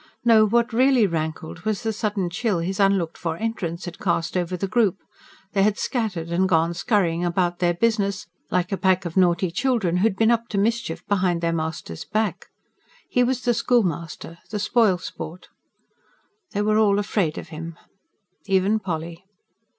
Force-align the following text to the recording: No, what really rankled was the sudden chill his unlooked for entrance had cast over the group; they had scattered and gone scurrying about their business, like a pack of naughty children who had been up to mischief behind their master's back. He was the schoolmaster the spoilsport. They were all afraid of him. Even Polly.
No, 0.25 0.45
what 0.47 0.73
really 0.73 1.05
rankled 1.05 1.59
was 1.59 1.83
the 1.83 1.93
sudden 1.93 2.31
chill 2.31 2.57
his 2.57 2.79
unlooked 2.79 3.19
for 3.19 3.37
entrance 3.37 3.85
had 3.85 3.99
cast 3.99 4.35
over 4.35 4.57
the 4.57 4.67
group; 4.67 4.97
they 5.53 5.61
had 5.61 5.77
scattered 5.77 6.29
and 6.29 6.49
gone 6.49 6.73
scurrying 6.73 7.23
about 7.23 7.59
their 7.59 7.75
business, 7.75 8.25
like 8.49 8.71
a 8.71 8.77
pack 8.77 9.05
of 9.05 9.15
naughty 9.15 9.51
children 9.51 9.97
who 9.97 10.01
had 10.05 10.15
been 10.15 10.31
up 10.31 10.47
to 10.47 10.57
mischief 10.57 11.05
behind 11.05 11.41
their 11.41 11.53
master's 11.53 12.03
back. 12.03 12.47
He 13.09 13.23
was 13.23 13.41
the 13.43 13.53
schoolmaster 13.53 14.39
the 14.49 14.57
spoilsport. 14.57 15.49
They 16.49 16.63
were 16.63 16.79
all 16.79 16.97
afraid 16.97 17.37
of 17.37 17.49
him. 17.49 17.77
Even 18.47 18.79
Polly. 18.79 19.23